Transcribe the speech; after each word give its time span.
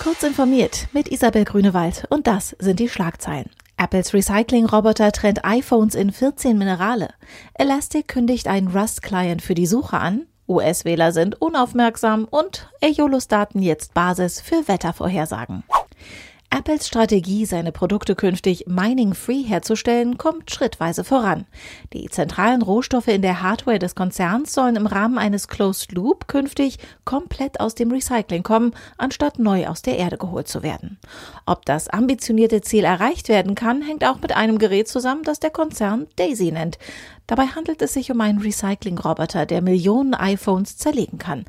Kurz 0.00 0.22
informiert 0.22 0.86
mit 0.92 1.08
Isabel 1.08 1.44
Grünewald 1.44 2.04
und 2.08 2.28
das 2.28 2.54
sind 2.60 2.78
die 2.78 2.88
Schlagzeilen. 2.88 3.50
Apples 3.76 4.14
Recycling-Roboter 4.14 5.10
trennt 5.10 5.44
iPhones 5.44 5.96
in 5.96 6.12
14 6.12 6.56
Minerale. 6.56 7.10
Elastic 7.54 8.06
kündigt 8.06 8.46
einen 8.46 8.68
Rust-Client 8.68 9.42
für 9.42 9.54
die 9.54 9.66
Suche 9.66 9.98
an. 9.98 10.26
US-Wähler 10.48 11.10
sind 11.10 11.42
unaufmerksam 11.42 12.26
und 12.30 12.70
Echolus-Daten 12.80 13.60
jetzt 13.60 13.92
Basis 13.92 14.40
für 14.40 14.68
Wettervorhersagen. 14.68 15.64
Apples 16.50 16.86
Strategie, 16.86 17.44
seine 17.44 17.72
Produkte 17.72 18.16
künftig 18.16 18.66
mining-free 18.66 19.42
herzustellen, 19.42 20.16
kommt 20.16 20.50
schrittweise 20.50 21.04
voran. 21.04 21.44
Die 21.92 22.08
zentralen 22.08 22.62
Rohstoffe 22.62 23.08
in 23.08 23.20
der 23.20 23.42
Hardware 23.42 23.78
des 23.78 23.94
Konzerns 23.94 24.54
sollen 24.54 24.76
im 24.76 24.86
Rahmen 24.86 25.18
eines 25.18 25.48
Closed 25.48 25.92
Loop 25.92 26.26
künftig 26.26 26.78
komplett 27.04 27.60
aus 27.60 27.74
dem 27.74 27.92
Recycling 27.92 28.44
kommen, 28.44 28.72
anstatt 28.96 29.38
neu 29.38 29.66
aus 29.66 29.82
der 29.82 29.98
Erde 29.98 30.16
geholt 30.16 30.48
zu 30.48 30.62
werden. 30.62 30.98
Ob 31.44 31.66
das 31.66 31.88
ambitionierte 31.88 32.62
Ziel 32.62 32.84
erreicht 32.84 33.28
werden 33.28 33.54
kann, 33.54 33.82
hängt 33.82 34.06
auch 34.06 34.20
mit 34.22 34.34
einem 34.34 34.58
Gerät 34.58 34.88
zusammen, 34.88 35.24
das 35.24 35.40
der 35.40 35.50
Konzern 35.50 36.06
Daisy 36.16 36.50
nennt. 36.50 36.78
Dabei 37.26 37.44
handelt 37.48 37.82
es 37.82 37.92
sich 37.92 38.10
um 38.10 38.22
einen 38.22 38.40
Recycling-Roboter, 38.40 39.44
der 39.44 39.60
Millionen 39.60 40.14
iPhones 40.14 40.78
zerlegen 40.78 41.18
kann. 41.18 41.44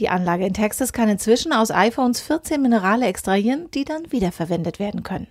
Die 0.00 0.08
Anlage 0.08 0.46
in 0.46 0.54
Texas 0.54 0.94
kann 0.94 1.10
inzwischen 1.10 1.52
aus 1.52 1.70
iPhones 1.70 2.22
14 2.22 2.60
Minerale 2.62 3.06
extrahieren, 3.06 3.70
die 3.74 3.84
dann 3.84 4.10
wiederverwendet 4.10 4.78
werden 4.78 5.02
können. 5.02 5.26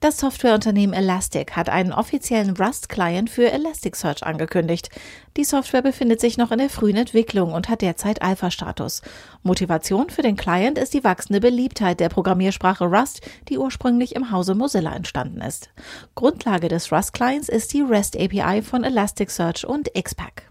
Das 0.00 0.18
Softwareunternehmen 0.18 0.92
Elastic 0.92 1.54
hat 1.54 1.68
einen 1.68 1.92
offiziellen 1.92 2.56
Rust-Client 2.56 3.30
für 3.30 3.52
Elasticsearch 3.52 4.24
angekündigt. 4.24 4.90
Die 5.36 5.44
Software 5.44 5.82
befindet 5.82 6.20
sich 6.20 6.36
noch 6.36 6.50
in 6.50 6.58
der 6.58 6.68
frühen 6.68 6.96
Entwicklung 6.96 7.52
und 7.52 7.68
hat 7.68 7.80
derzeit 7.80 8.22
Alpha-Status. 8.22 9.02
Motivation 9.44 10.10
für 10.10 10.22
den 10.22 10.36
Client 10.36 10.78
ist 10.78 10.92
die 10.92 11.04
wachsende 11.04 11.40
Beliebtheit 11.40 12.00
der 12.00 12.08
Programmiersprache 12.08 12.86
Rust, 12.86 13.20
die 13.48 13.56
ursprünglich 13.56 14.16
im 14.16 14.32
Hause 14.32 14.56
Mozilla 14.56 14.96
entstanden 14.96 15.40
ist. 15.40 15.70
Grundlage 16.16 16.66
des 16.66 16.90
Rust-Clients 16.90 17.48
ist 17.48 17.72
die 17.72 17.82
REST 17.82 18.16
API 18.18 18.62
von 18.62 18.82
Elasticsearch 18.82 19.64
und 19.64 19.94
XPack. 19.94 20.48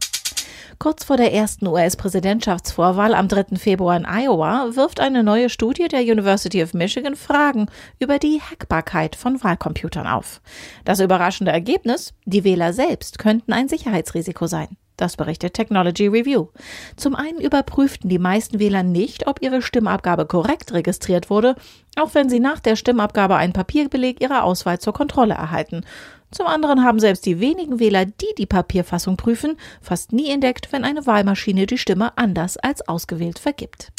Kurz 0.77 1.05
vor 1.05 1.15
der 1.17 1.33
ersten 1.33 1.67
US-Präsidentschaftsvorwahl 1.67 3.13
am 3.13 3.27
3. 3.27 3.55
Februar 3.55 3.95
in 3.95 4.05
Iowa 4.05 4.75
wirft 4.75 4.99
eine 4.99 5.23
neue 5.23 5.49
Studie 5.49 5.87
der 5.87 6.01
University 6.01 6.61
of 6.61 6.73
Michigan 6.73 7.15
Fragen 7.15 7.67
über 7.99 8.19
die 8.19 8.41
Hackbarkeit 8.41 9.15
von 9.15 9.41
Wahlcomputern 9.41 10.05
auf. 10.05 10.41
Das 10.83 10.99
überraschende 10.99 11.51
Ergebnis, 11.51 12.13
die 12.25 12.43
Wähler 12.43 12.73
selbst 12.73 13.19
könnten 13.19 13.53
ein 13.53 13.69
Sicherheitsrisiko 13.69 14.47
sein. 14.47 14.77
Das 14.97 15.17
berichtet 15.17 15.53
Technology 15.53 16.07
Review. 16.07 16.47
Zum 16.95 17.15
einen 17.15 17.41
überprüften 17.41 18.09
die 18.09 18.19
meisten 18.19 18.59
Wähler 18.59 18.83
nicht, 18.83 19.27
ob 19.27 19.41
ihre 19.41 19.61
Stimmabgabe 19.61 20.25
korrekt 20.25 20.73
registriert 20.73 21.29
wurde, 21.29 21.55
auch 21.97 22.13
wenn 22.13 22.29
sie 22.29 22.39
nach 22.39 22.59
der 22.59 22.75
Stimmabgabe 22.75 23.35
einen 23.35 23.53
Papierbeleg 23.53 24.21
ihrer 24.21 24.43
Auswahl 24.43 24.79
zur 24.79 24.93
Kontrolle 24.93 25.33
erhalten. 25.33 25.83
Zum 26.31 26.47
anderen 26.47 26.83
haben 26.83 26.99
selbst 26.99 27.25
die 27.25 27.39
wenigen 27.39 27.79
Wähler, 27.79 28.05
die 28.05 28.33
die 28.37 28.45
Papierfassung 28.45 29.15
prüfen, 29.15 29.57
fast 29.81 30.11
nie 30.11 30.29
entdeckt, 30.29 30.71
wenn 30.71 30.83
eine 30.83 31.05
Wahlmaschine 31.05 31.65
die 31.65 31.77
Stimme 31.77 32.17
anders 32.17 32.57
als 32.57 32.87
ausgewählt 32.87 33.39
vergibt. 33.39 33.91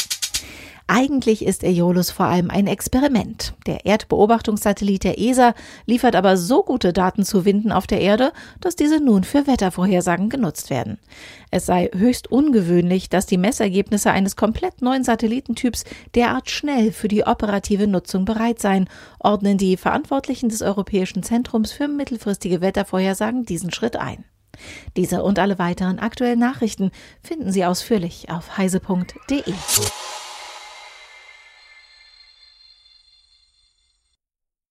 Eigentlich 0.89 1.45
ist 1.45 1.65
Aeolus 1.65 2.13
vor 2.13 2.27
allem 2.27 2.49
ein 2.49 2.69
Experiment. 2.69 3.55
Der 3.67 3.87
Erdbeobachtungssatellit 3.87 5.03
der 5.03 5.19
ESA 5.19 5.55
liefert 5.85 6.15
aber 6.15 6.37
so 6.37 6.63
gute 6.63 6.93
Daten 6.93 7.25
zu 7.25 7.45
Winden 7.45 7.73
auf 7.73 7.89
der 7.89 8.01
Erde, 8.01 8.33
dass 8.61 8.77
diese 8.77 9.01
nun 9.01 9.25
für 9.25 9.49
Wettervorhersagen 9.49 10.29
genutzt 10.29 10.71
werden. 10.71 10.99
Es 11.51 11.67
sei 11.67 11.91
höchst 11.93 12.31
ungewöhnlich, 12.31 13.09
dass 13.09 13.27
die 13.27 13.37
Messergebnisse 13.37 14.13
eines 14.13 14.37
komplett 14.37 14.81
neuen 14.81 15.03
Satellitentyps 15.03 15.85
derart 16.15 16.51
schnell 16.51 16.93
für 16.93 17.09
die 17.09 17.25
operative 17.25 17.89
Nutzung 17.89 18.25
bereit 18.25 18.61
seien, 18.61 18.89
ordnen 19.19 19.59
die 19.59 19.77
Verantwortlichen 19.77 20.51
des 20.51 20.63
Europäischen 20.63 21.25
Zentrums 21.25 21.73
für 21.73 21.89
mittelfristige 21.89 22.61
Wettervorhersagen 22.61 23.45
diesen 23.45 23.73
Schritt 23.73 23.97
ein. 23.97 24.25
Diese 24.97 25.25
und 25.25 25.41
alle 25.41 25.59
weiteren 25.59 25.99
aktuellen 25.99 26.39
Nachrichten 26.39 26.93
finden 27.23 27.51
Sie 27.51 27.65
ausführlich 27.65 28.31
auf 28.31 28.57
heise.de. 28.57 29.43